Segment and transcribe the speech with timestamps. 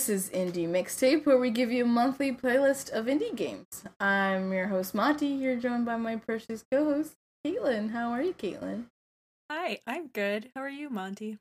[0.00, 0.30] Good day, everyone.
[0.30, 3.84] This is Indie Mixtape, where we give you a monthly playlist of indie games.
[4.00, 5.26] I'm your host, Monty.
[5.26, 7.90] You're joined by my precious co host, Caitlin.
[7.90, 8.84] How are you, Caitlin?
[9.50, 10.50] Hi, I'm good.
[10.54, 11.38] How are you, Monty?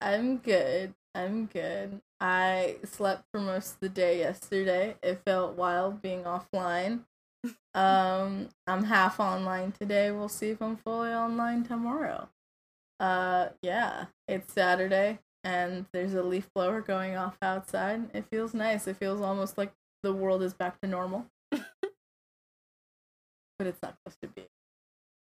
[0.00, 0.94] I'm good.
[1.14, 2.00] I'm good.
[2.20, 4.96] I slept for most of the day yesterday.
[5.02, 7.00] It felt wild being offline.
[7.74, 10.12] um, I'm half online today.
[10.12, 12.28] We'll see if I'm fully online tomorrow.
[13.00, 18.10] Uh, yeah, it's Saturday and there's a leaf blower going off outside.
[18.14, 18.86] It feels nice.
[18.86, 19.72] It feels almost like
[20.02, 21.26] the world is back to normal.
[21.50, 21.62] but
[23.60, 24.46] it's not supposed to be.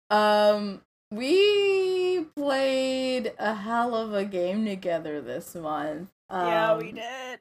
[0.10, 6.10] Um, we played a hell of a game together this month.
[6.30, 7.40] Um, yeah, we did.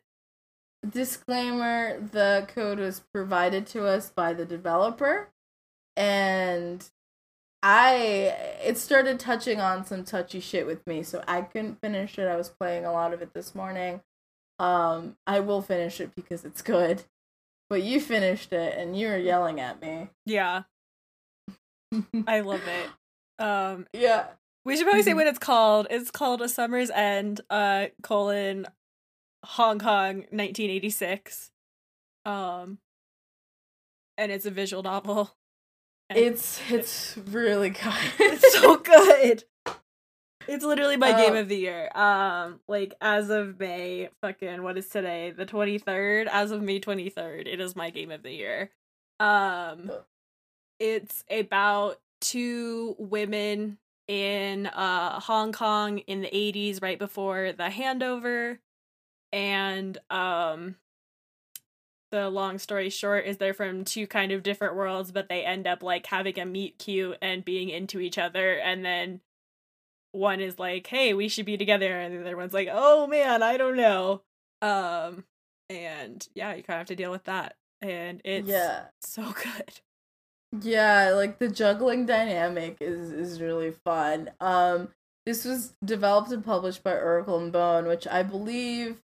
[0.88, 5.28] Disclaimer the code was provided to us by the developer,
[5.96, 6.84] and
[7.62, 12.26] I it started touching on some touchy shit with me, so I couldn't finish it.
[12.26, 14.00] I was playing a lot of it this morning.
[14.58, 17.04] Um, I will finish it because it's good.
[17.70, 20.10] But you finished it and you were yelling at me.
[20.26, 20.64] Yeah.
[22.26, 23.42] I love it.
[23.42, 24.26] Um Yeah.
[24.64, 25.86] We should probably say what it's called.
[25.88, 28.66] It's called A Summer's End, uh colon
[29.42, 31.50] Hong Kong 1986.
[32.26, 32.76] Um
[34.18, 35.34] and it's a visual novel.
[36.16, 37.92] It's it's really good.
[38.18, 39.44] it's so good.
[40.48, 41.88] It's literally my game of the year.
[41.94, 45.30] Um, like as of May, fucking what is today?
[45.30, 46.28] The twenty third.
[46.28, 48.70] As of May twenty third, it is my game of the year.
[49.20, 49.90] Um,
[50.80, 58.58] it's about two women in uh Hong Kong in the eighties, right before the handover,
[59.32, 60.74] and um,
[62.12, 65.66] the long story short is they're from two kind of different worlds but they end
[65.66, 69.20] up like having a meet cute and being into each other and then
[70.12, 73.42] one is like hey we should be together and the other one's like oh man
[73.42, 74.22] i don't know.
[74.60, 75.24] Um
[75.68, 78.84] and yeah you kind of have to deal with that and it's yeah.
[79.00, 79.80] so good.
[80.60, 84.30] Yeah like the juggling dynamic is is really fun.
[84.38, 84.88] Um
[85.24, 89.00] this was developed and published by Oracle and Bone, which I believe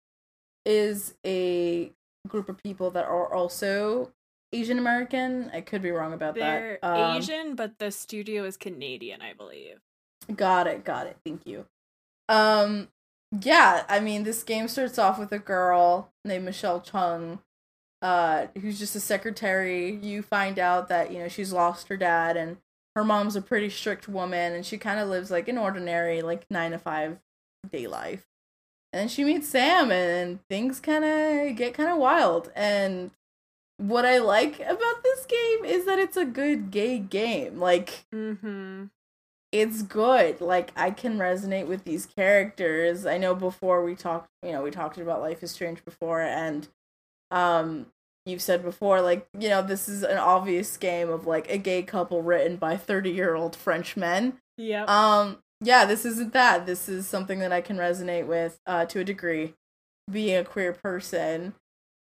[0.66, 1.92] is a
[2.26, 4.12] group of people that are also
[4.52, 5.50] Asian American.
[5.52, 6.40] I could be wrong about that.
[6.40, 6.88] They're that.
[6.88, 9.80] Um, Asian, but the studio is Canadian, I believe.
[10.34, 11.16] Got it, got it.
[11.24, 11.66] Thank you.
[12.28, 12.88] Um
[13.40, 17.40] yeah, I mean this game starts off with a girl named Michelle Chung,
[18.00, 19.96] uh, who's just a secretary.
[19.96, 22.56] You find out that, you know, she's lost her dad and
[22.96, 26.46] her mom's a pretty strict woman and she kind of lives like an ordinary, like
[26.50, 27.18] nine to five
[27.70, 28.26] day life
[28.92, 32.50] and she meets Sam and things kind of get kind of wild.
[32.56, 33.10] And
[33.76, 37.58] what I like about this game is that it's a good gay game.
[37.58, 38.84] Like mm-hmm.
[39.52, 40.40] it's good.
[40.40, 43.06] Like I can resonate with these characters.
[43.06, 46.68] I know before we talked you know we talked about Life is Strange before and
[47.30, 47.86] um
[48.24, 51.82] you've said before like you know this is an obvious game of like a gay
[51.82, 56.66] couple written by 30 year old French men yeah um yeah, this isn't that.
[56.66, 59.54] This is something that I can resonate with uh, to a degree,
[60.10, 61.54] being a queer person.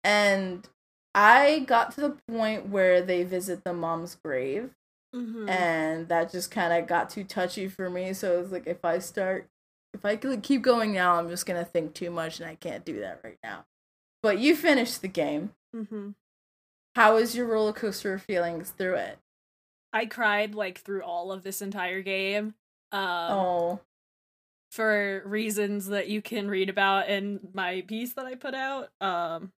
[0.03, 0.67] And
[1.15, 4.71] I got to the point where they visit the mom's grave.
[5.15, 5.49] Mm-hmm.
[5.49, 8.13] And that just kind of got too touchy for me.
[8.13, 9.47] So it was like, if I start,
[9.93, 12.85] if I keep going now, I'm just going to think too much, and I can't
[12.85, 13.65] do that right now.
[14.21, 15.51] But you finished the game.
[15.75, 16.09] Mm-hmm.
[16.95, 19.19] How was your roller coaster of feelings through it?
[19.93, 22.55] I cried like through all of this entire game.
[22.91, 23.79] Um, oh.
[24.71, 28.89] For reasons that you can read about in my piece that I put out.
[29.01, 29.51] Um,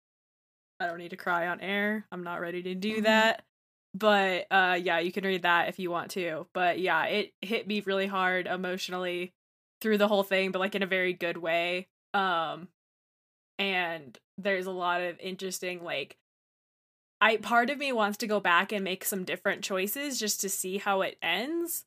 [0.79, 2.05] I don't need to cry on air.
[2.11, 3.03] I'm not ready to do mm-hmm.
[3.03, 3.43] that.
[3.95, 6.47] But uh, yeah, you can read that if you want to.
[6.53, 9.33] But yeah, it hit me really hard emotionally
[9.81, 11.87] through the whole thing, but like in a very good way.
[12.13, 12.67] Um,
[13.57, 16.17] and there's a lot of interesting like
[17.21, 20.49] I part of me wants to go back and make some different choices just to
[20.49, 21.85] see how it ends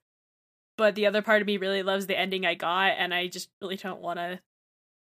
[0.76, 3.48] but the other part of me really loves the ending I got, and I just
[3.60, 4.40] really don't want to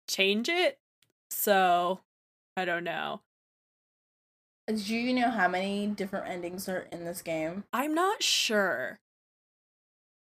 [0.09, 0.79] change it.
[1.31, 2.01] So
[2.57, 3.21] I don't know.
[4.69, 7.65] Uh, do you know how many different endings are in this game?
[7.73, 9.01] I'm not sure.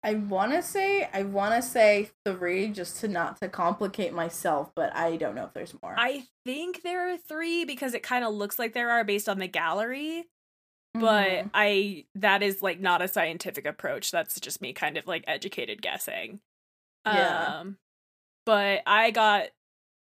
[0.05, 4.71] I want to say I want to say 3 just to not to complicate myself,
[4.75, 5.95] but I don't know if there's more.
[5.97, 9.39] I think there are 3 because it kind of looks like there are based on
[9.39, 10.25] the gallery
[10.93, 11.47] but mm-hmm.
[11.53, 14.11] I that is like not a scientific approach.
[14.11, 16.39] That's just me kind of like educated guessing.
[17.05, 17.57] Yeah.
[17.59, 17.77] Um
[18.45, 19.47] but I got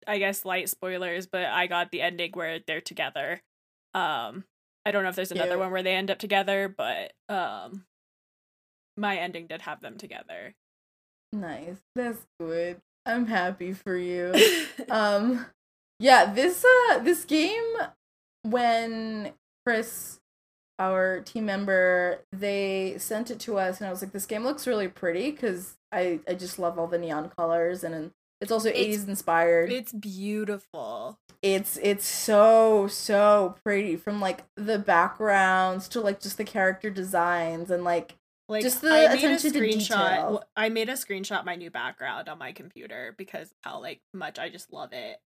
[0.07, 3.41] I guess light spoilers, but I got the ending where they're together.
[3.93, 4.43] Um
[4.85, 5.57] I don't know if there's another yeah.
[5.57, 7.85] one where they end up together, but um
[8.97, 10.55] my ending did have them together.
[11.31, 11.77] Nice.
[11.95, 12.81] That's good.
[13.05, 14.33] I'm happy for you.
[14.89, 15.45] um
[15.99, 17.63] Yeah, this uh this game
[18.43, 19.31] when
[19.65, 20.19] Chris
[20.81, 24.65] our team member they sent it to us and I was like this game looks
[24.67, 28.11] really pretty cuz I I just love all the neon colors and
[28.41, 29.71] it's also 80s inspired.
[29.71, 31.19] It's beautiful.
[31.43, 37.69] it's it's so so pretty from like the backgrounds to like just the character designs
[37.71, 38.15] and like
[38.49, 40.41] Like Just the I made a screenshot.
[40.57, 44.49] I made a screenshot my new background on my computer because how like much I
[44.49, 45.19] just love it.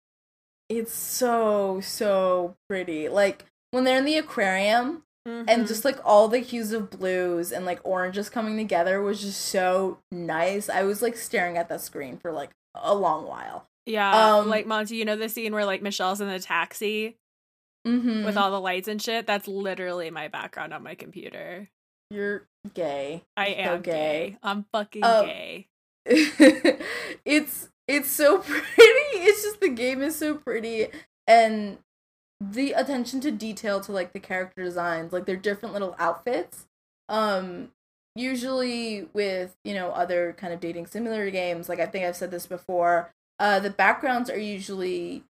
[0.68, 5.44] it's so so pretty like when they're in the aquarium Mhm.
[5.48, 9.40] and just like all the hues of blues and like oranges coming together was just
[9.40, 14.36] so nice i was like staring at that screen for like a long while yeah,
[14.36, 17.16] um, like Monty, you know the scene where like Michelle's in the taxi
[17.86, 18.24] mm-hmm.
[18.24, 19.26] with all the lights and shit.
[19.26, 21.68] That's literally my background on my computer.
[22.10, 23.90] you're gay I So am gay.
[24.30, 24.38] gay.
[24.42, 25.66] I'm fucking Um, gay.
[27.26, 28.62] it's it's so pretty.
[28.76, 30.88] It's just the game is so pretty
[31.26, 31.78] and
[32.52, 36.66] the attention to detail to like the character designs, like their different little outfits.
[37.08, 37.72] Um
[38.16, 42.30] usually with, you know, other kind of dating simulator games, like I think I've said
[42.30, 45.24] this before, uh the backgrounds are usually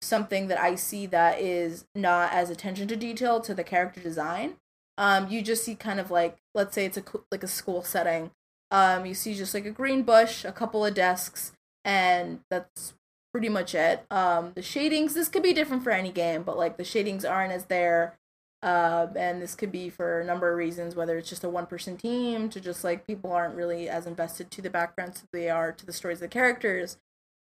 [0.00, 4.56] something that I see that is not as attention to detail to the character design.
[4.96, 8.30] Um you just see kind of like let's say it's a like a school setting
[8.70, 11.52] um, you see just like a green bush, a couple of desks,
[11.84, 12.94] and that's
[13.32, 14.04] pretty much it.
[14.10, 17.52] Um, the shadings, this could be different for any game, but like the shadings aren't
[17.52, 18.18] as there.
[18.60, 21.66] Um, and this could be for a number of reasons, whether it's just a one
[21.66, 25.48] person team to just like people aren't really as invested to the backgrounds as they
[25.48, 26.96] are to the stories of the characters.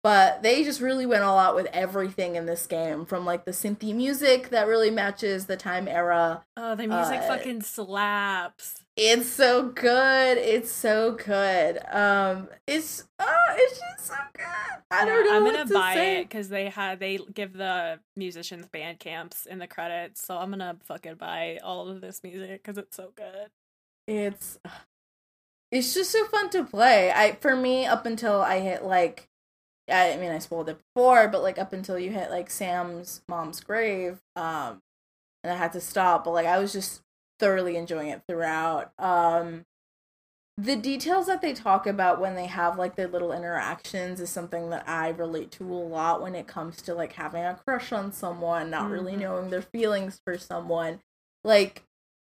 [0.04, 3.52] But they just really went all out with everything in this game, from like the
[3.52, 8.85] synthy music that really matches the time era Oh, the music uh, fucking slaps.
[8.97, 10.38] It's so good.
[10.38, 11.80] It's so good.
[11.92, 14.45] Um, it's oh, it's just so good.
[14.89, 16.21] I don't know I'm gonna to buy say.
[16.21, 20.77] it because they had they give the musicians Bandcamps in the credits, so I'm gonna
[20.86, 23.50] fucking buy all of this music because it's so good.
[24.07, 24.59] It's
[25.71, 27.12] it's just so fun to play.
[27.12, 29.27] I for me up until I hit like
[29.91, 33.59] I mean I spoiled it before, but like up until you hit like Sam's mom's
[33.59, 34.81] grave, um,
[35.44, 36.24] and I had to stop.
[36.24, 37.01] But like I was just
[37.40, 38.92] thoroughly enjoying it throughout.
[39.00, 39.66] Um,
[40.58, 44.70] the details that they talk about when they have like their little interactions is something
[44.70, 48.14] that I relate to a lot when it comes to like having a crush on
[48.14, 49.20] someone, not really Mhm.
[49.20, 51.02] knowing their feelings for someone.
[51.44, 51.84] Like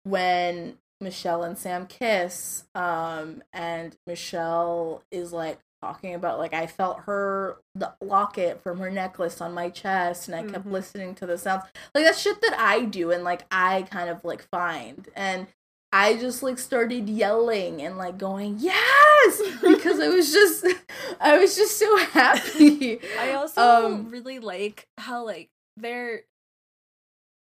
[0.04, 7.00] when Michelle and Sam kiss, um, and Michelle is like talking about like I felt
[7.00, 10.72] her the locket from her necklace on my chest and I kept Mhm.
[10.72, 11.64] listening to the sounds.
[11.94, 15.06] Like that's shit that I do and like I kind of like find.
[15.14, 15.46] And
[15.92, 20.66] I just like started yelling and like going, Yes because I was just
[21.20, 22.98] I was just so happy.
[23.18, 26.22] I also Um, really like how like they're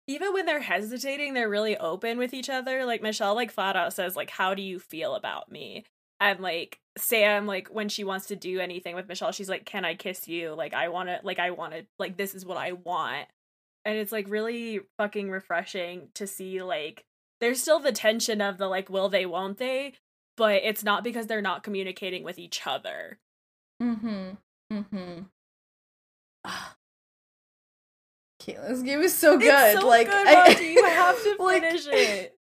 [0.08, 2.84] even when they're hesitating, they're really open with each other.
[2.84, 5.86] Like Michelle like flat out says like how do you feel about me?
[6.24, 9.84] And like Sam like when she wants to do anything with Michelle, she's like can
[9.84, 10.54] I kiss you?
[10.54, 13.28] Like I want to like I want to like this is what I want.
[13.84, 17.04] And it's like really fucking refreshing to see like
[17.42, 19.96] there's still the tension of the like will they won't they,
[20.38, 23.20] but it's not because they're not communicating with each other.
[23.82, 24.30] Mm-hmm.
[24.72, 25.24] Mm-hmm.
[28.42, 29.78] Caitlin, this game is so good.
[29.78, 30.58] So like good, I-.
[30.58, 32.33] You have to like- finish it.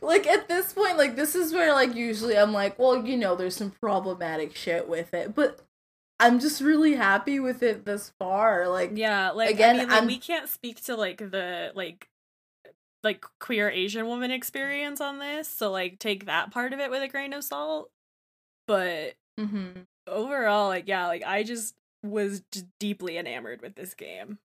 [0.00, 3.34] Like at this point, like this is where like usually I'm like, well, you know,
[3.34, 5.60] there's some problematic shit with it, but
[6.20, 8.68] I'm just really happy with it this far.
[8.68, 12.08] Like, Yeah, like Again, I mean, like, we can't speak to like the like
[13.02, 17.02] like queer Asian woman experience on this, so like take that part of it with
[17.02, 17.90] a grain of salt.
[18.66, 19.80] But mm-hmm.
[20.06, 24.38] overall, like yeah, like I just was just deeply enamored with this game.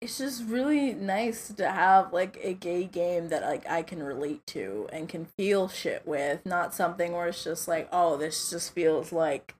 [0.00, 4.46] It's just really nice to have like a gay game that like I can relate
[4.48, 8.72] to and can feel shit with, not something where it's just like, oh, this just
[8.72, 9.54] feels like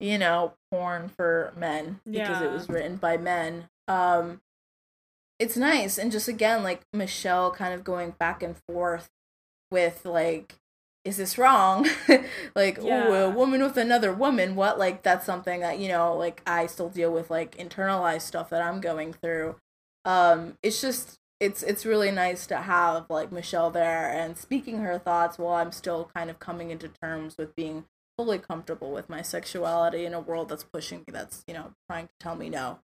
[0.00, 3.68] you know, porn for men because it was written by men.
[3.88, 4.40] Um
[5.38, 9.08] it's nice and just again like Michelle kind of going back and forth
[9.70, 10.56] with like
[11.08, 11.88] is this wrong?
[12.54, 13.08] like, oh, Yeah.
[13.24, 14.78] a woman with another woman, what?
[14.78, 18.62] Like, that's something that, you know, like, I still deal with, like, internalized stuff that
[18.62, 19.56] I'm going through.
[20.04, 24.98] Um, it's just, it's, it's really nice to have, like, Michelle there and speaking her
[24.98, 27.86] thoughts while I'm still kind of coming into terms with being
[28.18, 32.06] fully comfortable with my sexuality in a world that's pushing me, that's, you know, trying
[32.06, 32.80] to tell me no.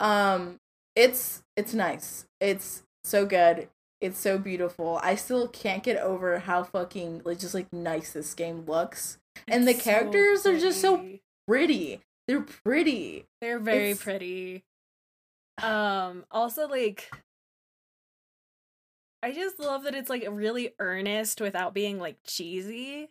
[0.00, 0.58] Um,
[0.96, 2.26] it's, it's nice.
[2.40, 3.68] It's so good.
[4.04, 5.00] It's so beautiful.
[5.02, 9.18] I still can't get over how fucking like just like nice this game looks.
[9.48, 11.04] And the It's so characters are just so
[11.48, 12.00] pretty.
[12.28, 13.24] They're pretty.
[13.40, 14.62] They're very it's- pretty.
[15.62, 17.10] Um also like
[19.22, 23.08] I just love that it's like really earnest without being like cheesy.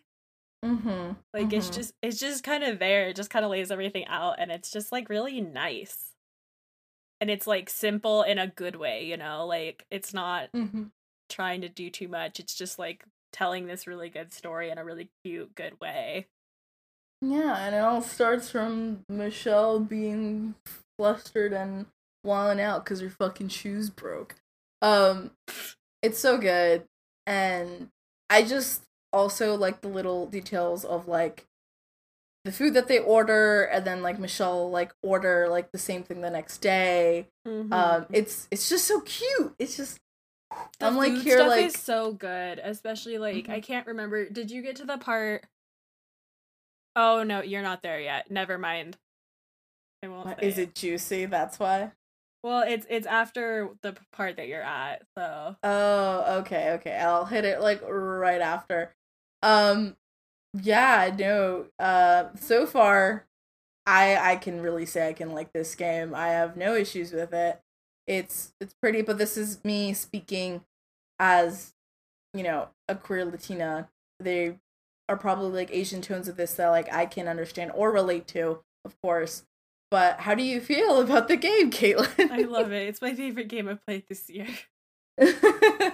[0.64, 1.14] Mm-hmm.
[1.32, 1.74] Like it's mhm.
[1.74, 3.08] just it's just kind of there.
[3.08, 6.13] It just kind of lays everything out and it's just like really nice.
[7.24, 9.46] And it's like simple in a good way, you know?
[9.46, 10.90] Like it's not Mhm.
[11.30, 12.38] trying to do too much.
[12.38, 13.02] It's just like
[13.32, 16.26] telling this really good story in a really cute, good way.
[17.22, 20.54] Yeah, and it all starts from Michelle being
[20.98, 21.86] flustered and
[22.22, 24.34] walling out because her fucking shoes broke.
[24.82, 25.30] Um,
[26.02, 26.84] it's so good,
[27.26, 27.88] and
[28.28, 28.82] I just
[29.14, 31.46] also like the little details of like
[32.44, 36.20] the food that they order, and then like Michelle like order like the same thing
[36.20, 37.28] the next day.
[37.46, 37.72] Mhm.
[37.72, 39.54] Um, it's it's just so cute.
[39.58, 39.98] It's just
[40.78, 43.62] The I'm like food here stuff like is so good, especially like I Mhm.
[43.64, 44.28] can't remember.
[44.28, 45.44] Did you get to the part?
[46.96, 48.30] Oh no, you're not there yet.
[48.30, 48.96] Never mind.
[50.02, 50.42] I won't.
[50.42, 51.24] Is it juicy?
[51.26, 51.92] That's why.
[52.42, 55.02] Well, it's it's after the part that you're at.
[55.16, 56.98] So Oh, okay, okay.
[56.98, 58.92] I'll hit it like right after.
[59.42, 59.96] Um
[60.62, 61.66] yeah, no.
[61.78, 63.26] Uh so far
[63.86, 66.14] I I can really say I can like this game.
[66.14, 67.60] I have no issues with it.
[68.06, 70.64] It's it's pretty, but this is me speaking
[71.18, 71.74] as,
[72.32, 73.88] you know, a queer Latina.
[74.20, 74.58] They
[75.08, 78.60] are probably like Asian tones of this that like I can understand or relate to,
[78.84, 79.44] of course.
[79.90, 82.30] But how do you feel about the game, Caitlin?
[82.30, 82.88] I love it.
[82.88, 84.48] It's my favorite game I've played this year.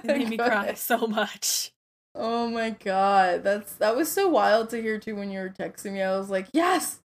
[0.03, 1.73] It made me cry so much.
[2.15, 5.93] Oh my god, that's that was so wild to hear too when you were texting
[5.93, 6.03] me.
[6.03, 7.01] I was like, yes,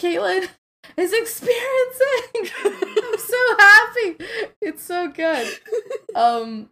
[0.00, 0.48] Caitlin
[0.96, 2.54] is experiencing.
[2.64, 4.16] I'm so happy.
[4.62, 5.58] It's so good.
[6.14, 6.70] Um,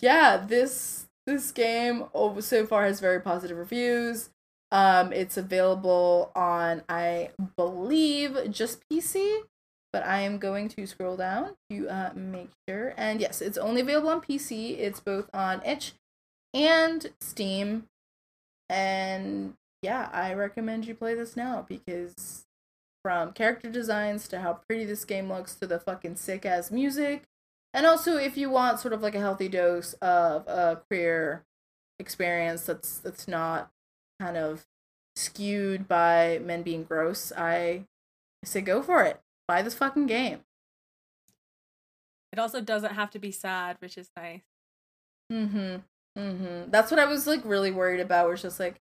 [0.00, 4.30] yeah, this this game oh, so far has very positive reviews.
[4.70, 9.40] Um, it's available on I believe just PC,
[9.94, 12.92] but I am going to scroll down to uh, make sure.
[12.98, 14.78] And yes, it's only available on PC.
[14.78, 15.94] It's both on itch
[16.54, 17.84] and Steam.
[18.68, 22.44] And yeah, I recommend you play this now because
[23.02, 27.24] from character designs to how pretty this game looks to the fucking sick ass music.
[27.72, 31.44] And also if you want sort of like a healthy dose of a queer
[31.98, 33.70] experience that's that's not
[34.20, 34.66] kind of
[35.16, 37.84] skewed by men being gross, I
[38.44, 39.20] say go for it.
[39.46, 40.40] Buy this fucking game.
[42.32, 44.42] It also doesn't have to be sad, which is nice.
[45.32, 45.76] Mm-hmm.
[46.18, 46.70] Mm-hmm.
[46.70, 48.30] That's what I was like really worried about.
[48.32, 48.80] It's just like,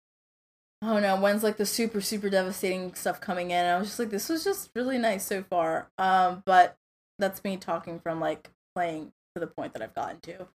[0.82, 3.58] oh no, when's like the super super devastating stuff coming in?
[3.58, 5.88] And I was just like, this was just really nice so far.
[5.98, 6.76] Um, but
[7.18, 10.48] that's me talking from like playing to the point that I've gotten to.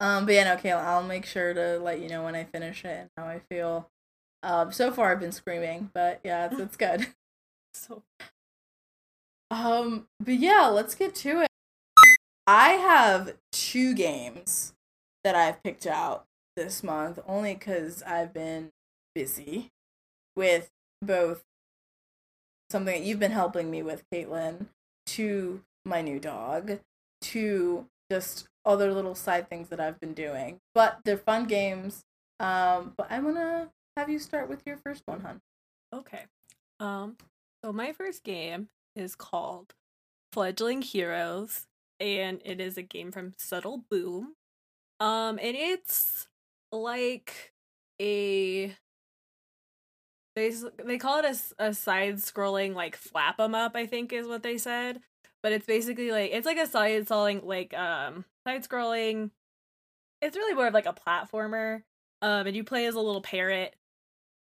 [0.00, 2.84] Um, but yeah, no, okay, I'll make sure to let you know when I finish
[2.84, 3.90] it and how I feel.
[4.42, 7.06] Um, so far I've been screaming, but yeah, it's, it's good.
[7.74, 8.02] So
[9.50, 11.48] Um, but yeah, let's get to it.
[12.46, 14.72] I have two games
[15.28, 16.24] that I've picked out
[16.56, 18.70] this month only because I've been
[19.14, 19.68] busy
[20.34, 20.70] with
[21.02, 21.44] both
[22.70, 24.68] something that you've been helping me with, Caitlin,
[25.04, 26.78] to my new dog,
[27.20, 30.60] to just other little side things that I've been doing.
[30.74, 32.06] But they're fun games.
[32.40, 33.68] Um, but I wanna
[33.98, 35.40] have you start with your first one, hun.
[35.94, 36.24] okay.
[36.80, 37.18] Um.
[37.62, 39.74] So my first game is called
[40.32, 41.66] Fledgling Heroes,
[42.00, 44.36] and it is a game from Subtle Boom.
[45.00, 46.26] Um, and it's
[46.72, 47.52] like
[48.00, 48.76] a
[50.34, 50.52] they
[50.84, 51.24] they call it
[51.58, 53.72] a, a side scrolling like flap 'em up.
[53.74, 55.00] I think is what they said,
[55.42, 59.30] but it's basically like it's like a side scrolling like um side scrolling.
[60.22, 61.82] It's really more of like a platformer.
[62.22, 63.76] Um, and you play as a little parrot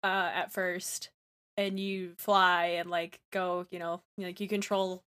[0.04, 1.12] uh at first
[1.58, 5.04] and you fly and like go you know like you control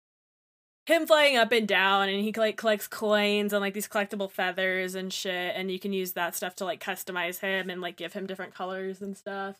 [0.92, 4.96] him flying up and down and he like collects coins and like these collectible feathers
[4.96, 8.14] and shit and you can use that stuff to like customize him and like give
[8.14, 9.58] him different colors and stuff.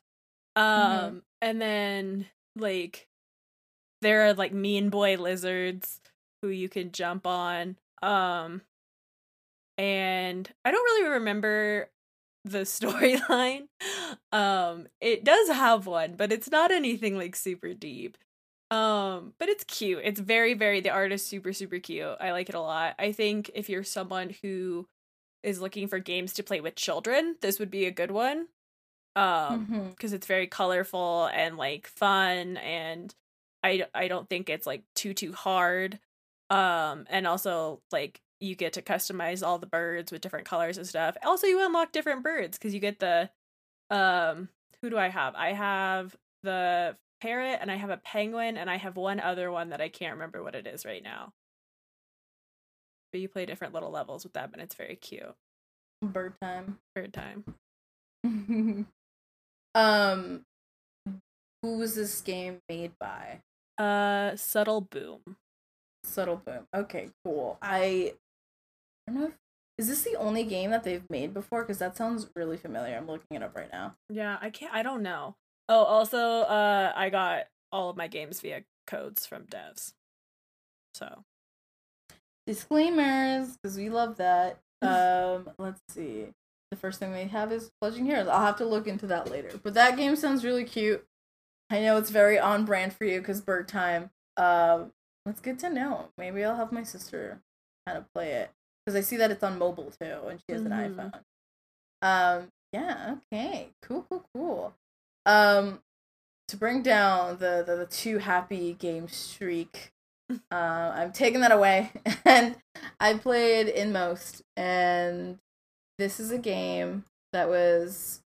[0.56, 3.08] Um and then like
[4.02, 6.02] there are like mean boy lizards
[6.42, 7.78] who you can jump on.
[8.02, 8.62] Um
[9.78, 11.90] and i don't really remember
[12.44, 13.68] the storyline.
[14.32, 18.18] Um it does have one but it's not anything like super deep
[18.72, 20.02] um but it's cute.
[20.04, 22.18] It's very very the art is super super cute.
[22.20, 22.96] I like it a lot.
[23.00, 24.88] I think if you're someone who
[25.44, 28.48] is looking for games to play with children this would be a good one.
[29.16, 33.14] Um because it's very colorful and like fun and
[33.64, 36.00] i i don't think it's like too too hard.
[36.50, 40.88] Um and also like you get to customize all the birds with different colors and
[40.88, 41.16] stuff.
[41.24, 43.30] Also you unlock different birds because you get the
[43.90, 44.50] um
[44.82, 45.36] who do i have?
[45.36, 49.70] I have the parrot and i have a penguin and i have one other one
[49.70, 51.32] that i can't remember what it is right now
[53.12, 55.36] but you play different little levels with them, and it's very cute.
[56.02, 56.80] Bird time.
[56.96, 57.44] Bird time.
[59.76, 60.42] um,
[61.62, 63.42] who was this game made by?
[63.78, 65.20] Uh, Subtle Boom.
[66.04, 66.66] Subtle Boom.
[66.74, 67.58] Okay, cool.
[67.62, 68.14] I,
[69.08, 69.28] I don't know.
[69.28, 69.34] If,
[69.78, 71.64] is this the only game that they've made before?
[71.64, 72.96] Because that sounds really familiar.
[72.96, 73.96] I'm looking it up right now.
[74.10, 74.74] Yeah, I can't.
[74.74, 75.36] I don't know.
[75.72, 79.94] Oh, also, uh, I got all of my games via codes from devs.
[80.94, 81.24] So
[82.46, 84.60] disclaimers, because we love that.
[84.82, 86.28] Um, let's see.
[86.72, 88.28] The first thing they have is Fledgling Heroes.
[88.28, 89.52] I'll have to look into that later.
[89.64, 91.06] But that game sounds really cute.
[91.70, 94.10] I know it's very on brand for you because bird time.
[94.36, 94.92] Um,
[95.26, 96.10] that's good to know.
[96.18, 97.40] Maybe I'll have my sister
[97.88, 98.50] kind of play it
[98.86, 100.74] because I see that it's on mobile too, and she has mm-hmm.
[100.74, 101.12] an
[102.02, 102.42] iPhone.
[102.42, 103.16] Um, yeah.
[103.32, 103.70] Okay.
[103.82, 104.06] Cool.
[104.10, 104.26] Cool.
[104.36, 104.74] Cool.
[105.26, 105.82] Um,
[106.48, 109.92] to bring down the the, the two happy game streak
[110.52, 111.92] uh, I'm taking that away,
[112.26, 112.56] and
[113.00, 115.40] I played Inmost, and
[115.98, 118.22] this is a game that was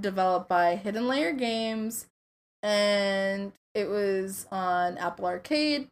[0.00, 2.06] developed by Hidden Layer Games,
[2.62, 5.88] and it was on Apple Arcade.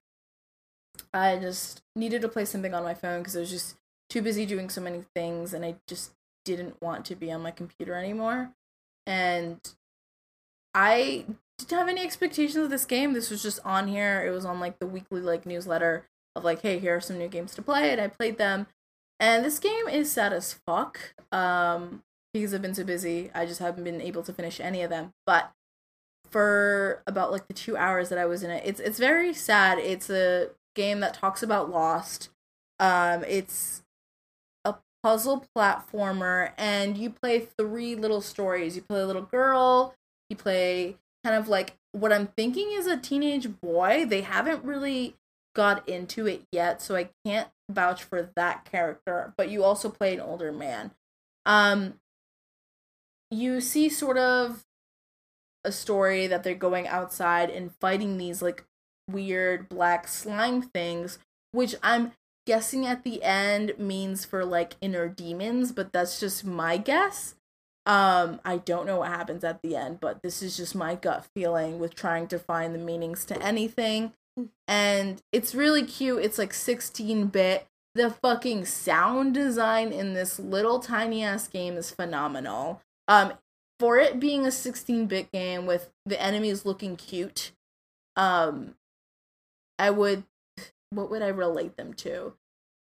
[1.14, 3.76] I just needed to play something on my phone because I was just
[4.09, 6.12] too busy doing so many things, and I just
[6.44, 8.50] didn't want to be on my computer anymore.
[9.06, 9.61] And
[10.75, 11.26] I
[11.59, 13.12] didn't have any expectations of this game.
[13.12, 14.25] This was just on here.
[14.26, 17.29] It was on like the weekly like newsletter of like, hey, here are some new
[17.29, 18.67] games to play, and I played them.
[19.21, 21.15] And this game is sad as fuck.
[21.30, 24.91] Um, because I've been so busy, I just haven't been able to finish any of
[24.91, 25.13] them.
[25.26, 25.52] But
[26.30, 29.78] for about like the two hours that I was in it, it's it's very sad.
[29.78, 32.30] It's a game that talks about Lost.
[32.80, 33.82] Um, it's
[34.65, 38.75] a puzzle platformer, and you play three little stories.
[38.75, 39.95] You play a little girl.
[40.30, 44.06] You play kind of like what I'm thinking is a teenage boy.
[44.06, 45.17] They haven't really
[45.54, 49.35] got into it yet, so I can't vouch for that character.
[49.37, 50.93] But you also play an older man.
[51.45, 51.95] Um,
[53.30, 54.65] you see sort of
[55.65, 58.65] a story that they're going outside and fighting these like
[59.08, 61.19] weird black slime things,
[61.52, 62.13] which I'm
[62.47, 67.35] guessing at the end means for like inner demons, but that's just my guess.
[67.84, 71.26] Um, I don't know what happens at the end, but this is just my gut
[71.34, 74.12] feeling with trying to find the meanings to anything.
[74.38, 74.49] Mm.
[74.68, 76.23] And it's really cute.
[76.23, 77.66] It's like 16 bit.
[77.95, 82.80] The fucking sound design in this little tiny ass game is phenomenal.
[83.08, 83.34] Um,
[83.78, 87.52] for it being a 16 bit game with the enemies looking cute,
[88.16, 88.76] um,
[89.78, 90.23] I would,
[90.90, 92.34] what would I relate them to?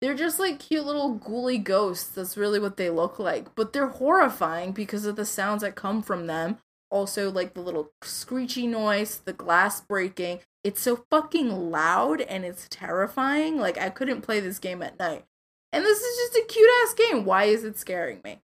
[0.02, 2.10] They're just like cute little ghouly ghosts.
[2.10, 3.54] That's really what they look like.
[3.56, 6.58] But they're horrifying because of the sounds that come from them.
[6.90, 10.40] Also, like the little screechy noise, the glass breaking.
[10.64, 13.58] It's so fucking loud and it's terrifying.
[13.58, 15.26] Like, I couldn't play this game at night.
[15.72, 17.26] And this is just a cute ass game.
[17.26, 18.40] Why is it scaring me?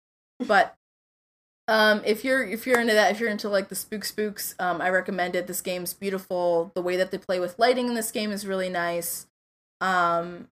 [0.45, 0.75] But
[1.67, 4.81] um if you're if you're into that if you're into like the spook spooks um
[4.81, 8.11] i recommend it this game's beautiful the way that they play with lighting in this
[8.11, 9.25] game is really nice
[9.81, 10.47] um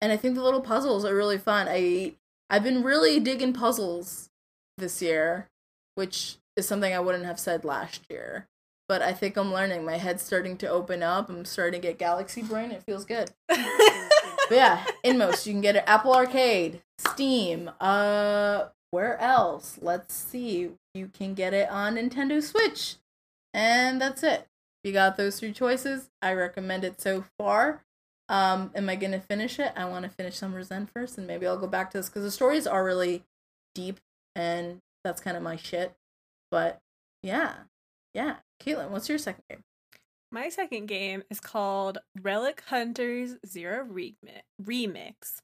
[0.00, 1.66] and I think the little puzzles are really fun.
[1.68, 2.14] I
[2.48, 4.30] I've been really digging puzzles
[4.78, 5.48] this year,
[5.94, 8.48] which is something I wouldn't have said last year.
[8.88, 9.84] But I think I'm learning.
[9.84, 11.28] My head's starting to open up.
[11.28, 12.72] I'm starting to get galaxy brain.
[12.72, 13.30] It feels good.
[13.48, 13.60] but
[14.50, 15.46] yeah, Inmost.
[15.46, 17.70] You can get it Apple Arcade, Steam.
[17.80, 19.78] Uh, where else?
[19.80, 20.70] Let's see.
[20.94, 22.96] You can get it on Nintendo Switch,
[23.54, 24.48] and that's it.
[24.82, 26.10] You got those three choices.
[26.20, 27.82] I recommend it so far.
[28.30, 29.72] Um, am I gonna finish it?
[29.76, 32.22] I want to finish Summer's End first, and maybe I'll go back to this because
[32.22, 33.24] the stories are really
[33.74, 33.98] deep,
[34.36, 35.94] and that's kind of my shit.
[36.50, 36.78] But
[37.24, 37.54] yeah,
[38.14, 38.36] yeah.
[38.62, 39.64] Caitlin, what's your second game?
[40.30, 43.84] My second game is called Relic Hunters Zero
[44.62, 45.40] Remix.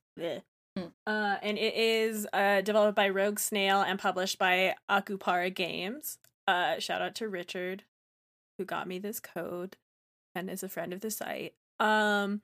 [0.77, 0.87] Hmm.
[1.07, 6.19] Uh, and it is uh, developed by Rogue Snail and published by Akupara Games.
[6.47, 7.83] Uh, shout out to Richard,
[8.59, 9.77] who got me this code
[10.37, 11.55] and is a friend of the site.
[11.79, 12.43] Um,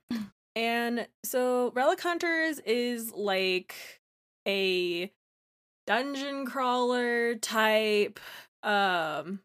[0.56, 3.74] and so Relic Hunters is like
[4.46, 5.10] a
[5.86, 8.20] dungeon crawler type.
[8.62, 9.40] Um,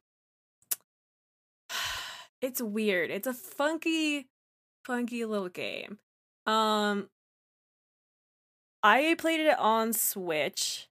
[2.41, 3.09] it's weird.
[3.09, 4.27] It's a funky,
[4.85, 5.99] funky little game.
[6.45, 7.09] Um,
[8.83, 10.87] I played it on Switch,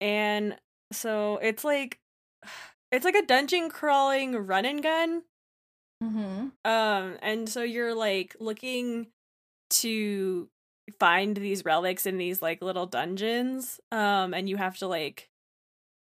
[0.00, 0.56] and
[0.92, 1.98] so it's like
[2.92, 5.22] it's like a dungeon crawling run and gun
[6.02, 6.48] Mm-hmm.
[6.64, 9.08] Um, and so you're like looking
[9.70, 10.48] to
[10.98, 13.80] find these relics in these like little dungeons.
[13.90, 15.28] Um, and you have to like,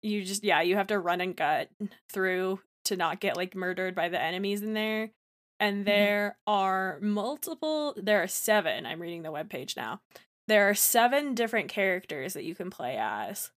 [0.01, 1.69] you just yeah, you have to run and gut
[2.11, 5.11] through to not get like murdered by the enemies in there.
[5.59, 5.85] And mm-hmm.
[5.85, 6.53] there mm-hmm.
[6.53, 7.93] are multiple.
[7.97, 8.85] There are seven.
[8.85, 10.01] I'm reading the web page now.
[10.47, 13.51] there are seven different characters that you can play as.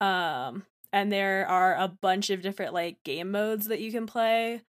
[0.00, 4.62] Um, and there are a bunch of different like game modes that you can play.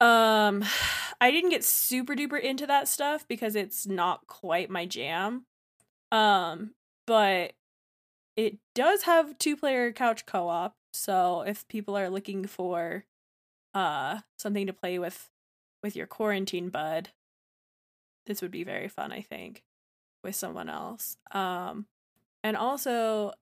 [0.00, 0.64] Um,
[1.20, 5.46] I didn't get super duper into that stuff because it's not quite my jam.
[6.12, 6.74] Um,
[7.06, 7.52] but
[8.36, 13.04] it does have two player couch co-op, so if people are looking for
[13.74, 15.28] uh something to play with
[15.82, 17.10] with your quarantine bud,
[18.26, 19.64] this would be very fun, I think,
[20.24, 21.16] with someone else.
[21.32, 21.86] Um
[22.44, 23.32] and also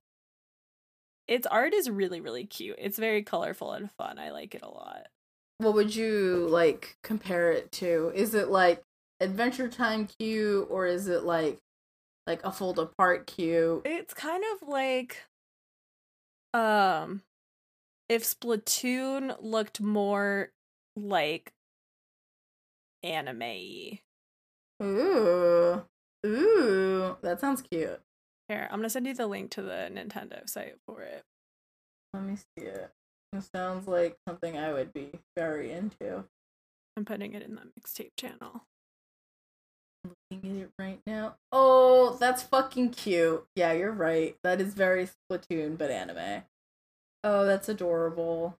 [1.29, 2.77] its art is really really cute.
[2.79, 4.19] It's very colorful and fun.
[4.19, 5.09] I like it a lot.
[5.59, 8.13] What would you like compare it to?
[8.15, 8.83] Is it like
[9.21, 11.59] Adventure Time cute or is it like
[12.27, 13.83] like a fold apart cute?
[13.85, 15.25] It's kind of like
[16.53, 17.23] um
[18.09, 20.53] if Splatoon looked more
[20.95, 21.53] like
[23.03, 23.99] anime
[24.83, 25.83] Ooh.
[26.25, 27.17] Ooh.
[27.23, 28.01] That sounds cute.
[28.49, 31.25] Here, I'm gonna send you the link to the Nintendo site for it.
[32.13, 32.91] Let me see it.
[33.39, 36.25] It sounds like something I would be very into.
[36.97, 38.65] I'm putting it in the mixtape channel.
[40.05, 41.37] I'm looking at it right now.
[41.53, 43.45] Oh, that's fucking cute.
[43.55, 44.37] Yeah, you're right.
[44.43, 46.43] That is very Splatoon, but anime.
[47.25, 48.57] Oh, that's adorable.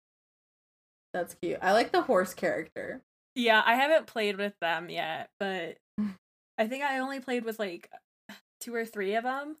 [1.13, 1.59] That's cute.
[1.61, 3.01] I like the horse character.
[3.33, 5.77] Yeah, I haven't played with them yet, but
[6.57, 7.89] I think I only played with like
[8.59, 9.57] two or three of them.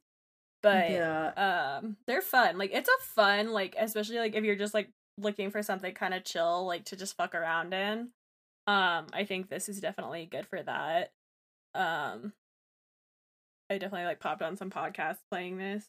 [0.63, 1.75] But yeah.
[1.77, 2.57] um they're fun.
[2.57, 6.13] Like it's a fun like especially like if you're just like looking for something kind
[6.13, 8.09] of chill like to just fuck around in.
[8.67, 11.11] Um I think this is definitely good for that.
[11.73, 12.33] Um
[13.69, 15.85] I definitely like popped on some podcasts playing this.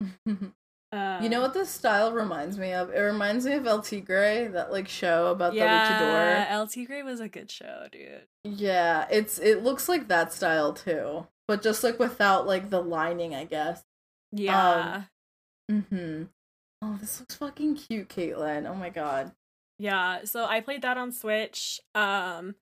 [0.00, 0.52] Um,
[1.22, 2.90] you know what this style reminds me of?
[2.90, 6.12] It reminds me of El Tigre, that like show about yeah, the luchador.
[6.12, 8.26] Yeah El Tigre was a good show, dude.
[8.44, 13.34] Yeah, it's it looks like that style too, but just like without like the lining,
[13.34, 13.82] I guess.
[14.32, 15.04] Yeah.
[15.70, 16.22] Um, mm-hmm.
[16.80, 18.68] Oh, this looks fucking cute, Caitlin.
[18.68, 19.32] Oh my god.
[19.78, 21.80] Yeah, so I played that on Switch.
[21.94, 22.54] Um,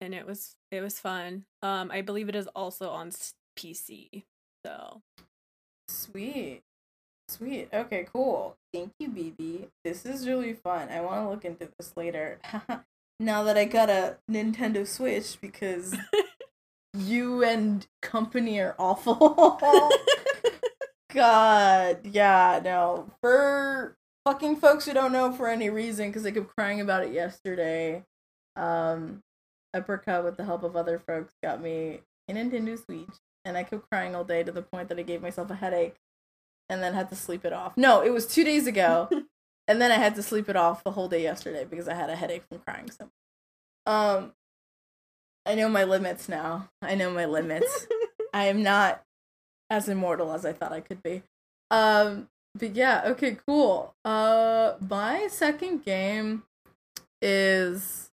[0.00, 1.44] and it was it was fun.
[1.62, 3.12] Um, I believe it is also on
[3.56, 4.24] PC.
[4.64, 5.02] So
[5.88, 6.62] sweet.
[7.28, 7.68] Sweet.
[7.72, 8.56] Okay, cool.
[8.74, 9.68] Thank you, BB.
[9.84, 10.88] This is really fun.
[10.90, 12.38] I want to look into this later.
[13.20, 15.94] now that I got a Nintendo Switch because
[16.94, 19.58] you and company are awful.
[21.12, 23.10] God, yeah, no.
[23.20, 27.12] For fucking folks who don't know for any reason, because I kept crying about it
[27.12, 28.04] yesterday,
[28.56, 29.20] um,
[29.74, 33.08] Apricot, with the help of other folks, got me a Nintendo Switch,
[33.44, 35.96] and I kept crying all day to the point that I gave myself a headache
[36.68, 37.76] and then had to sleep it off.
[37.76, 39.08] No, it was two days ago,
[39.68, 42.10] and then I had to sleep it off the whole day yesterday because I had
[42.10, 43.10] a headache from crying so.
[43.84, 44.32] Um,
[45.44, 46.68] I know my limits now.
[46.80, 47.86] I know my limits.
[48.32, 49.02] I am not
[49.72, 51.22] as immortal as I thought I could be.
[51.70, 53.94] Um, but yeah, okay, cool.
[54.04, 56.42] Uh, my second game
[57.22, 58.10] is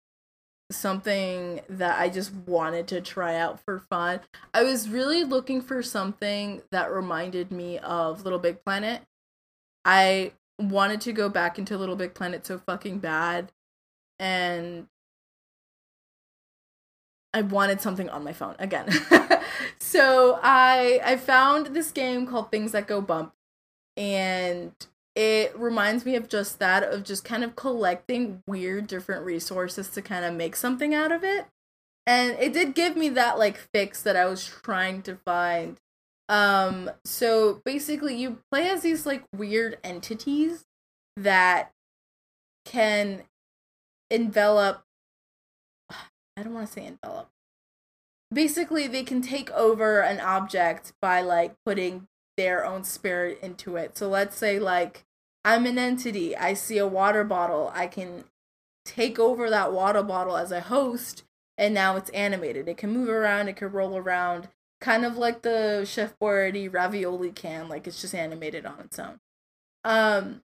[0.71, 4.21] something that I just wanted to try out for fun.
[4.55, 9.03] I was really looking for something that reminded me of Little Big Planet.
[9.85, 13.51] I wanted to go back into Little Big Planet so fucking bad
[14.21, 14.87] and
[17.35, 18.89] I wanted something on my phone again.
[19.79, 23.35] so I I found this game called Things That Go Bump
[23.99, 24.73] and
[25.17, 30.01] it reminds me of just that of just kind of collecting weird different resources to
[30.01, 31.47] kind of make something out of it
[32.07, 35.79] and it did give me that like fix that i was trying to find
[36.29, 40.65] um so basically you play as these like weird entities
[41.17, 41.73] that
[42.65, 43.25] can
[44.11, 44.85] envelop
[46.39, 47.29] i don't want to say envelop
[48.33, 53.99] basically they can take over an object by like putting their own spirit into it
[53.99, 55.05] so let's say like
[55.49, 56.37] I'm an entity.
[56.37, 57.73] I see a water bottle.
[57.75, 58.25] I can
[58.85, 61.25] take over that water bottle as a host,
[61.57, 62.69] and now it's animated.
[62.69, 64.49] It can move around, it can roll around,
[64.81, 69.21] kind of like the Chef Boyardee ravioli can, like it's just animated on its own.
[69.85, 70.43] Um,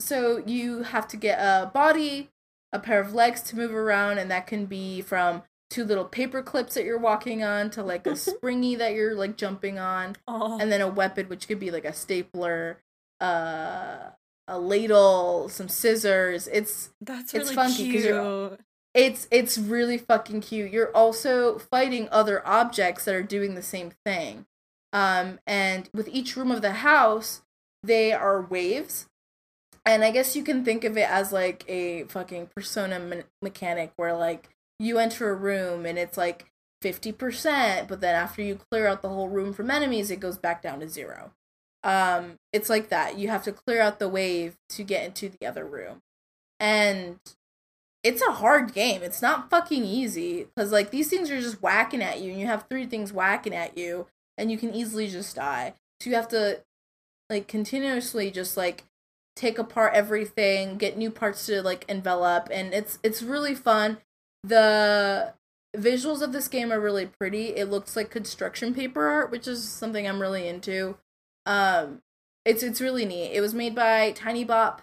[0.00, 2.30] so you have to get a body,
[2.72, 6.42] a pair of legs to move around, and that can be from two little paper
[6.42, 10.58] clips that you're walking on to like a springy that you're like jumping on, oh.
[10.60, 12.78] and then a weapon which could be like a stapler
[13.20, 14.10] uh,
[14.48, 16.48] a ladle, some scissors.
[16.52, 18.58] It's that's it's really funky because you're
[18.94, 20.72] it's it's really fucking cute.
[20.72, 24.46] You're also fighting other objects that are doing the same thing.
[24.92, 27.42] Um, and with each room of the house,
[27.82, 29.06] they are waves.
[29.86, 33.92] And I guess you can think of it as like a fucking persona me- mechanic
[33.96, 36.46] where like you enter a room and it's like
[36.82, 40.60] 50%, but then after you clear out the whole room from enemies, it goes back
[40.60, 41.32] down to zero.
[41.84, 43.16] Um, it's like that.
[43.16, 46.02] You have to clear out the wave to get into the other room.
[46.58, 47.20] And
[48.02, 49.02] it's a hard game.
[49.02, 52.46] It's not fucking easy because like these things are just whacking at you, and you
[52.46, 55.74] have three things whacking at you, and you can easily just die.
[56.00, 56.62] So you have to
[57.30, 58.84] like continuously just like
[59.36, 63.98] take apart everything, get new parts to like envelop, and it's it's really fun.
[64.42, 65.34] The
[65.76, 67.48] visuals of this game are really pretty.
[67.54, 70.96] It looks like construction paper art, which is something I'm really into.
[71.44, 72.02] Um,
[72.44, 73.32] it's it's really neat.
[73.32, 74.80] It was made by Tinybop.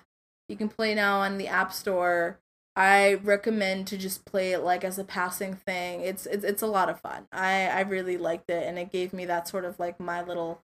[0.48, 2.40] You can play now on the App Store.
[2.76, 6.02] I recommend to just play it like as a passing thing.
[6.02, 7.28] It's it's it's a lot of fun.
[7.32, 10.62] I I really liked it, and it gave me that sort of like my little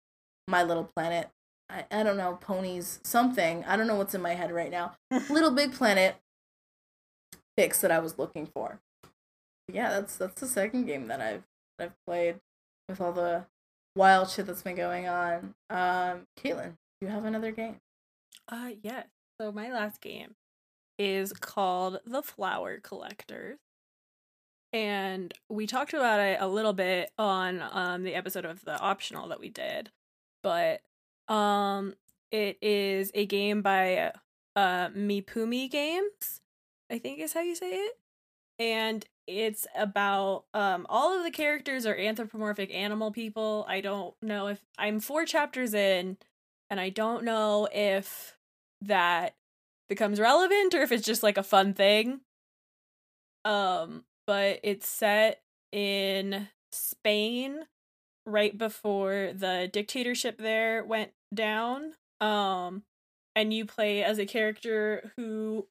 [0.47, 1.29] my little planet.
[1.69, 3.63] I, I don't know ponies something.
[3.65, 4.93] I don't know what's in my head right now.
[5.29, 6.15] little Big Planet
[7.55, 8.79] fix that I was looking for.
[9.71, 11.43] Yeah, that's that's the second game that I've
[11.77, 12.39] that I've played
[12.87, 13.45] with all the
[13.95, 15.53] wild shit that's been going on.
[15.69, 17.77] Um, Caitlin, do you have another game?
[18.47, 19.07] Uh, yes.
[19.39, 20.35] So my last game
[20.97, 23.57] is called The Flower Collectors.
[24.73, 29.27] And we talked about it a little bit on um the episode of the optional
[29.29, 29.91] that we did.
[30.43, 30.81] But
[31.29, 31.95] um
[32.31, 34.11] it is a game by
[34.55, 36.41] uh Mipumi Games,
[36.91, 37.97] I think is how you say it.
[38.59, 43.65] And it's about um all of the characters are anthropomorphic animal people.
[43.67, 46.17] I don't know if I'm four chapters in
[46.69, 48.35] and I don't know if
[48.81, 49.35] that
[49.89, 52.21] becomes relevant or if it's just like a fun thing.
[53.45, 57.61] Um, but it's set in Spain
[58.25, 61.93] right before the dictatorship there went down.
[62.21, 62.83] Um,
[63.35, 65.67] and you play as a character who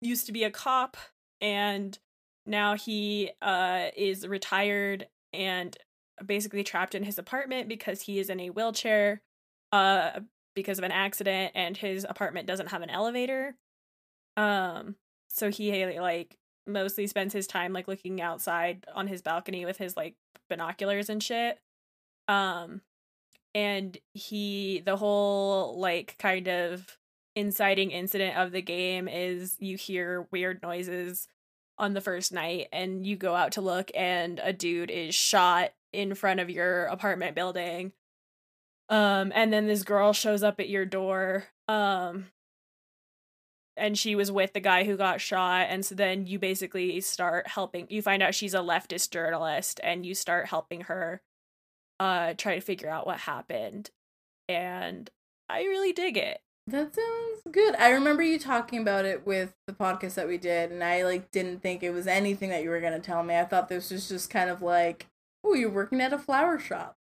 [0.00, 0.96] used to be a cop
[1.40, 1.98] and
[2.46, 5.76] now he uh is retired and
[6.24, 9.22] basically trapped in his apartment because he is in a wheelchair
[9.72, 10.20] uh
[10.54, 13.56] because of an accident and his apartment doesn't have an elevator.
[14.36, 14.96] Um
[15.28, 16.36] so he like
[16.66, 20.14] mostly spends his time like looking outside on his balcony with his like
[20.48, 21.58] binoculars and shit.
[22.28, 22.82] Um
[23.54, 26.98] and he the whole like kind of
[27.36, 31.28] inciting incident of the game is you hear weird noises
[31.78, 35.72] on the first night and you go out to look and a dude is shot
[35.92, 37.92] in front of your apartment building.
[38.88, 42.26] Um and then this girl shows up at your door um
[43.76, 47.48] and she was with the guy who got shot and so then you basically start
[47.48, 51.20] helping you find out she's a leftist journalist and you start helping her
[52.00, 53.90] uh try to figure out what happened
[54.48, 55.10] and
[55.48, 57.74] i really dig it that sounds good.
[57.76, 61.30] I remember you talking about it with the podcast that we did, and I like
[61.30, 63.36] didn't think it was anything that you were gonna tell me.
[63.36, 65.06] I thought this was just kind of like,
[65.44, 66.96] oh, you're working at a flower shop,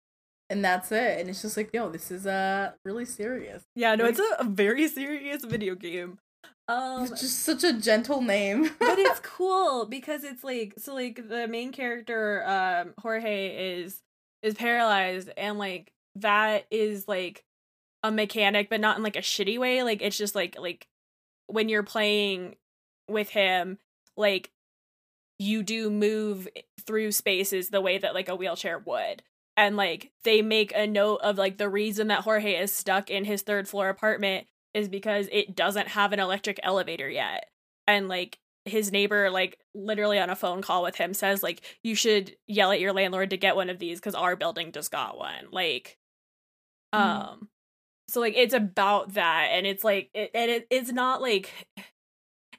[0.49, 1.21] and that's it.
[1.21, 3.65] And it's just like, yo, this is uh really serious.
[3.77, 6.19] Yeah, no, like, it's a, a, very serious video game.
[6.67, 11.29] Um, it's just such a gentle name, but it's cool because it's like so like
[11.29, 14.01] the main character, um, Jorge is
[14.43, 17.45] is paralyzed, and like that is like
[18.03, 19.83] a mechanic, but not in like a shitty way.
[19.83, 20.87] Like it's just like like
[21.47, 22.57] when you're playing
[23.09, 23.79] with him,
[24.17, 24.51] like
[25.39, 26.49] you do move
[26.87, 29.23] through spaces the way that like a wheelchair would.
[29.57, 33.25] And like they make a note of like the reason that Jorge is stuck in
[33.25, 37.49] his third floor apartment is because it doesn't have an electric elevator yet.
[37.87, 41.95] And like his neighbor like literally on a phone call with him says like you
[41.95, 45.19] should yell at your landlord to get one of these cuz our building just got
[45.19, 45.47] one.
[45.51, 45.99] Like
[46.95, 46.99] mm.
[46.99, 47.49] um
[48.09, 51.51] so like it's about that and it's like it, and it, it's not like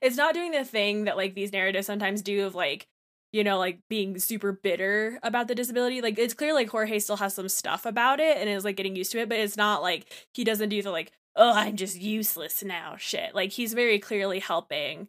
[0.01, 2.87] it's not doing the thing that like these narratives sometimes do of like
[3.31, 7.17] you know like being super bitter about the disability like it's clear like jorge still
[7.17, 9.81] has some stuff about it and is like getting used to it but it's not
[9.81, 13.99] like he doesn't do the like oh i'm just useless now shit like he's very
[13.99, 15.07] clearly helping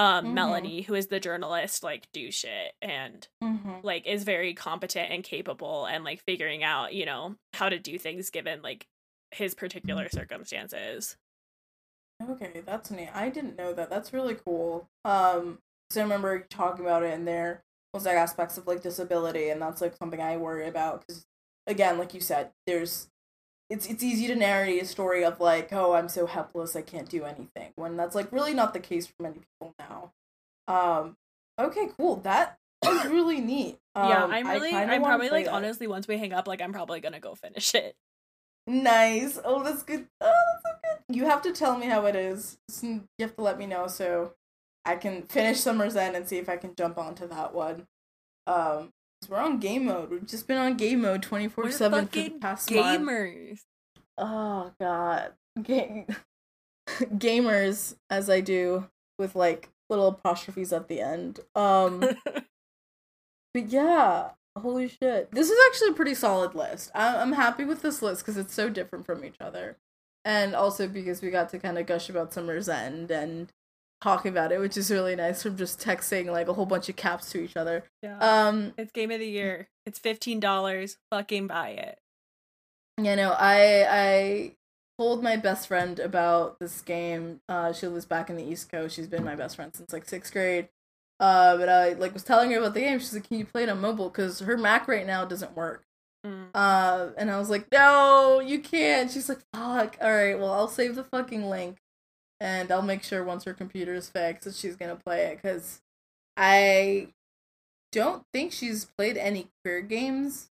[0.00, 0.34] um mm-hmm.
[0.34, 3.74] melanie who is the journalist like do shit and mm-hmm.
[3.82, 7.98] like is very competent and capable and like figuring out you know how to do
[7.98, 8.86] things given like
[9.32, 11.16] his particular circumstances.
[12.28, 13.10] Okay, that's neat.
[13.14, 13.90] I didn't know that.
[13.90, 14.88] That's really cool.
[15.04, 15.58] Um,
[15.90, 17.62] so I remember talking about it, and there
[17.94, 21.24] was like aspects of like disability, and that's like something I worry about because,
[21.66, 23.08] again, like you said, there's
[23.70, 27.08] it's it's easy to narrate a story of like, oh, I'm so helpless, I can't
[27.08, 30.12] do anything, when that's like really not the case for many people now.
[30.66, 31.16] Um,
[31.58, 32.16] okay, cool.
[32.16, 33.78] That is really neat.
[33.94, 35.54] Um, yeah, I'm really, I'm probably like that.
[35.54, 37.94] honestly, once we hang up, like I'm probably gonna go finish it.
[38.66, 39.38] Nice.
[39.44, 40.06] Oh, that's good.
[40.20, 41.16] Oh, that's so good.
[41.16, 42.58] You have to tell me how it is.
[42.82, 44.34] You have to let me know so
[44.84, 47.86] I can finish Summer's End and see if I can jump onto that one.
[48.46, 48.92] Um,
[49.28, 50.10] We're on game mode.
[50.10, 53.00] We've just been on game mode twenty four seven for the past month.
[53.02, 53.60] Gamers.
[54.18, 56.06] Oh god, Ga-
[56.88, 61.40] gamers, as I do with like little apostrophes at the end.
[61.54, 62.00] Um,
[63.54, 66.90] but yeah, holy shit, this is actually a pretty solid list.
[66.94, 69.76] I- I'm happy with this list because it's so different from each other,
[70.24, 73.52] and also because we got to kind of gush about Summer's End and
[74.00, 76.96] talk about it, which is really nice from just texting like a whole bunch of
[76.96, 77.84] caps to each other.
[78.02, 78.18] yeah.
[78.18, 79.68] Um, it's game of the year.
[79.86, 80.96] It's fifteen dollars.
[81.10, 81.98] Fucking buy it.
[82.98, 84.52] you know, I I
[84.98, 87.40] told my best friend about this game.
[87.48, 88.94] Uh, she lives back in the East Coast.
[88.96, 90.68] She's been my best friend since like sixth grade.
[91.18, 92.98] Uh, but I like was telling her about the game.
[92.98, 95.84] She's like, "Can you play it on mobile?" Because her Mac right now doesn't work.
[96.26, 96.48] Mm.
[96.54, 100.68] Uh, and I was like, "No, you can't." She's like, "Fuck." All right, well, I'll
[100.68, 101.78] save the fucking link,
[102.40, 105.36] and I'll make sure once her computer is fixed that she's gonna play it.
[105.36, 105.82] Because
[106.36, 107.08] I
[107.92, 110.50] don't think she's played any queer games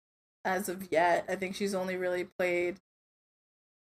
[0.45, 1.25] as of yet.
[1.29, 2.77] I think she's only really played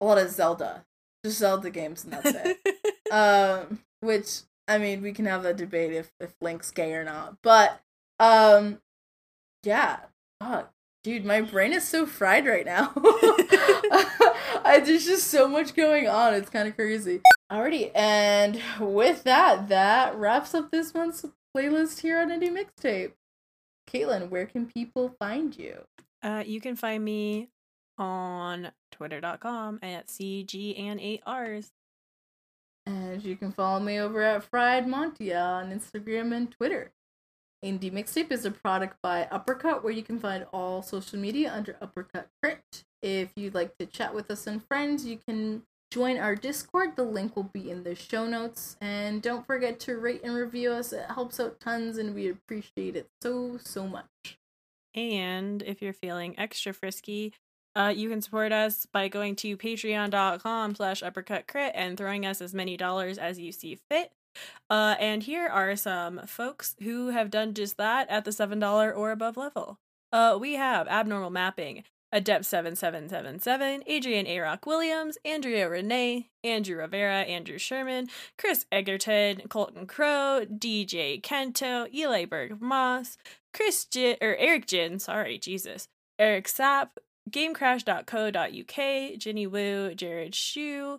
[0.01, 0.85] a lot of Zelda,
[1.25, 3.13] just Zelda games, and that's it.
[3.13, 7.37] um, which I mean, we can have a debate if if Link's gay or not,
[7.43, 7.81] but
[8.19, 8.81] um,
[9.63, 10.01] yeah,
[10.41, 10.73] fuck,
[11.05, 12.93] dude, my brain is so fried right now.
[14.65, 16.35] I, there's just so much going on.
[16.35, 17.21] It's kind of crazy.
[17.51, 21.25] Alrighty, and with that, that wraps up this month's
[21.57, 23.13] playlist here on Indie Mixtape.
[23.89, 25.85] Caitlin, where can people find you?
[26.23, 27.49] Uh, you can find me
[27.99, 31.71] on twitter.com at CG and 8Rs.
[32.85, 36.93] And you can follow me over at Fried Montia on Instagram and Twitter.
[37.65, 41.77] Indie Mixtape is a product by Uppercut, where you can find all social media under
[41.81, 42.85] Uppercut Crit.
[43.03, 45.63] If you'd like to chat with us and friends, you can
[45.97, 46.95] join our Discord.
[46.95, 48.77] The link will be in the show notes.
[48.83, 50.93] And don't forget to rate and review us.
[50.93, 54.39] It helps out tons, and we appreciate it so, so much.
[54.95, 57.33] And if you're feeling extra frisky,
[57.75, 62.43] uh, you can support us by going to patreon.com slash uppercut crit and throwing us
[62.43, 64.13] as many dollars as you see fit.
[64.69, 69.13] Uh, and here are some folks who have done just that at the $7 or
[69.13, 69.79] above level.
[70.13, 71.85] Uh, we have Abnormal Mapping,
[72.17, 74.41] Adept7777, Adrian A.
[74.41, 82.25] Rock Williams, Andrea Renee, Andrew Rivera, Andrew Sherman, Chris Egerton, Colton Crow, DJ Kento, Eli
[82.25, 83.19] Berg Moss,
[83.53, 86.89] Chris J- or Eric Jin, sorry, Jesus, Eric Sapp,
[87.31, 90.99] GameCrash.co.uk, Jenny Wu, Jared Shu,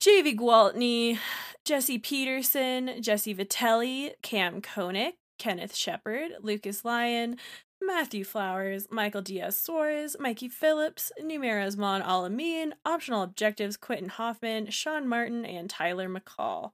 [0.00, 1.18] JV Gwaltney,
[1.64, 7.36] Jesse Peterson, Jesse Vitelli, Cam Koenig, Kenneth Shepard, Lucas Lyon,
[7.86, 15.08] Matthew Flowers, Michael Diaz Suarez, Mikey Phillips, Numeras Mon Alamin, Optional Objectives, Quentin Hoffman, Sean
[15.08, 16.72] Martin, and Tyler McCall.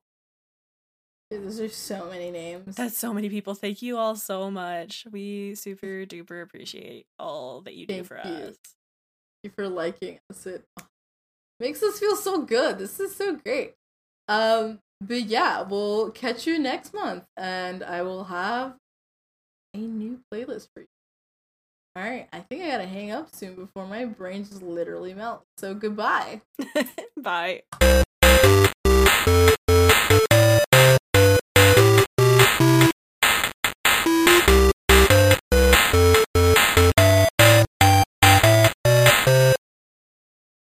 [1.31, 2.77] Dude, those are so many names.
[2.77, 3.55] That's so many people.
[3.55, 5.07] Thank you all so much.
[5.11, 8.31] We super duper appreciate all that you do for you.
[8.31, 8.57] us.
[8.57, 8.57] Thank
[9.45, 10.47] you for liking us.
[10.47, 10.65] It
[11.61, 12.79] makes us feel so good.
[12.79, 13.75] This is so great.
[14.29, 18.77] Um, but yeah, we'll catch you next month, and I will have
[19.75, 20.87] a new playlist for you.
[21.95, 25.45] All right, I think I gotta hang up soon before my brain just literally melts.
[25.59, 26.41] So goodbye.
[27.19, 27.65] Bye.